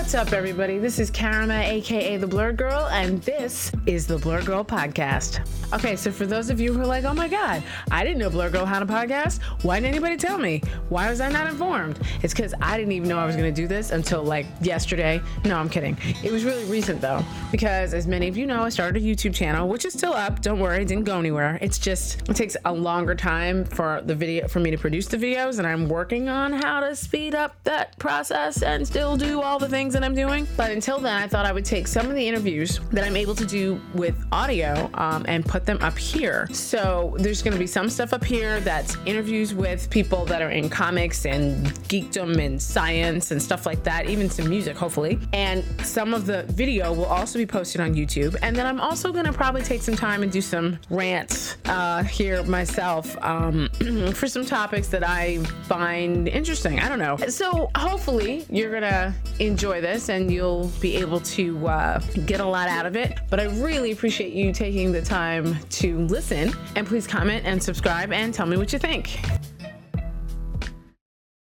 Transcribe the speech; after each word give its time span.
What's 0.00 0.14
up, 0.14 0.32
everybody? 0.32 0.78
This 0.78 0.98
is 0.98 1.10
Karama, 1.10 1.62
aka 1.62 2.16
the 2.16 2.26
Blerd 2.26 2.56
Gurl, 2.56 2.86
and 2.86 3.22
this 3.22 3.70
is 3.84 4.06
the 4.06 4.16
Blerd 4.16 4.46
Gurl 4.46 4.64
Podcast. 4.64 5.46
Okay, 5.74 5.94
so 5.94 6.10
for 6.10 6.24
those 6.24 6.48
of 6.48 6.58
you 6.58 6.72
who 6.72 6.80
are 6.80 6.86
like, 6.86 7.04
oh 7.04 7.12
my 7.12 7.28
God, 7.28 7.62
I 7.92 8.02
didn't 8.02 8.18
know 8.18 8.30
Blerd 8.30 8.52
Gurl 8.52 8.64
had 8.64 8.82
a 8.82 8.86
podcast. 8.86 9.42
Why 9.62 9.76
didn't 9.76 9.94
anybody 9.94 10.16
tell 10.16 10.38
me? 10.38 10.62
Why 10.88 11.10
was 11.10 11.20
I 11.20 11.28
not 11.28 11.46
informed? 11.46 12.00
It's 12.22 12.32
because 12.32 12.54
I 12.62 12.78
didn't 12.78 12.92
even 12.92 13.08
know 13.10 13.18
I 13.18 13.26
was 13.26 13.36
going 13.36 13.54
to 13.54 13.62
do 13.62 13.68
this 13.68 13.90
until 13.90 14.24
like 14.24 14.46
yesterday. 14.62 15.20
No, 15.44 15.58
I'm 15.58 15.68
kidding. 15.68 15.96
It 16.24 16.32
was 16.32 16.44
really 16.44 16.64
recent 16.64 17.02
though, 17.02 17.22
because 17.52 17.92
as 17.92 18.06
many 18.06 18.26
of 18.26 18.38
you 18.38 18.46
know, 18.46 18.62
I 18.62 18.70
started 18.70 19.00
a 19.00 19.06
YouTube 19.06 19.34
channel, 19.34 19.68
which 19.68 19.84
is 19.84 19.92
still 19.92 20.14
up. 20.14 20.40
Don't 20.40 20.58
worry, 20.58 20.82
it 20.82 20.88
didn't 20.88 21.04
go 21.04 21.18
anywhere. 21.18 21.58
It's 21.60 21.78
just, 21.78 22.28
it 22.28 22.34
takes 22.34 22.56
a 22.64 22.72
longer 22.72 23.14
time 23.14 23.66
for 23.66 24.00
the 24.04 24.14
video, 24.14 24.48
for 24.48 24.60
me 24.60 24.70
to 24.70 24.78
produce 24.78 25.06
the 25.08 25.18
videos, 25.18 25.58
and 25.58 25.66
I'm 25.68 25.88
working 25.88 26.30
on 26.30 26.54
how 26.54 26.80
to 26.80 26.96
speed 26.96 27.34
up 27.34 27.62
that 27.64 27.96
process 27.98 28.62
and 28.62 28.84
still 28.84 29.18
do 29.18 29.42
all 29.42 29.58
the 29.58 29.68
things 29.68 29.89
that 29.92 30.04
I'm 30.04 30.14
doing. 30.14 30.46
But 30.56 30.70
until 30.70 30.98
then, 30.98 31.16
I 31.16 31.26
thought 31.26 31.46
I 31.46 31.52
would 31.52 31.64
take 31.64 31.86
some 31.86 32.06
of 32.06 32.14
the 32.14 32.26
interviews 32.26 32.80
that 32.92 33.04
I'm 33.04 33.16
able 33.16 33.34
to 33.34 33.46
do 33.46 33.80
with 33.94 34.16
audio 34.32 34.90
um, 34.94 35.24
and 35.28 35.44
put 35.44 35.64
them 35.66 35.78
up 35.80 35.96
here. 35.98 36.48
So 36.52 37.14
there's 37.18 37.42
going 37.42 37.52
to 37.52 37.58
be 37.58 37.66
some 37.66 37.88
stuff 37.88 38.12
up 38.12 38.24
here 38.24 38.60
that's 38.60 38.96
interviews 39.06 39.54
with 39.54 39.88
people 39.90 40.24
that 40.26 40.42
are 40.42 40.50
in 40.50 40.68
comics 40.68 41.26
and 41.26 41.66
geekdom 41.88 42.44
and 42.44 42.60
science 42.60 43.30
and 43.30 43.42
stuff 43.42 43.66
like 43.66 43.82
that, 43.84 44.08
even 44.08 44.30
some 44.30 44.48
music, 44.48 44.76
hopefully. 44.76 45.18
And 45.32 45.64
some 45.84 46.14
of 46.14 46.26
the 46.26 46.44
video 46.44 46.92
will 46.92 47.06
also 47.06 47.38
be 47.38 47.46
posted 47.46 47.80
on 47.80 47.94
YouTube. 47.94 48.36
And 48.42 48.56
then 48.56 48.66
I'm 48.66 48.80
also 48.80 49.12
going 49.12 49.26
to 49.26 49.32
probably 49.32 49.62
take 49.62 49.82
some 49.82 49.96
time 49.96 50.22
and 50.22 50.30
do 50.30 50.40
some 50.40 50.78
rants 50.90 51.56
uh, 51.66 52.02
here 52.04 52.42
myself 52.44 53.16
um, 53.22 53.68
for 54.14 54.26
some 54.26 54.44
topics 54.44 54.88
that 54.88 55.06
I 55.06 55.38
find 55.64 56.28
interesting. 56.28 56.80
I 56.80 56.88
don't 56.88 56.98
know. 56.98 57.16
So 57.28 57.70
hopefully 57.76 58.44
you're 58.50 58.70
going 58.70 58.82
to 58.82 59.14
this 59.80 60.08
and 60.08 60.30
you'll 60.30 60.68
be 60.80 60.96
able 60.96 61.20
to 61.20 61.66
uh, 61.66 61.98
get 62.26 62.40
a 62.40 62.44
lot 62.46 62.68
out 62.68 62.86
of 62.86 62.96
it. 62.96 63.18
But 63.28 63.40
I 63.40 63.44
really 63.44 63.92
appreciate 63.92 64.32
you 64.32 64.52
taking 64.52 64.92
the 64.92 65.02
time 65.02 65.56
to 65.70 65.98
listen. 66.06 66.52
And 66.76 66.86
please 66.86 67.06
comment 67.06 67.44
and 67.46 67.62
subscribe 67.62 68.12
and 68.12 68.32
tell 68.32 68.46
me 68.46 68.56
what 68.56 68.72
you 68.72 68.78
think. 68.78 69.18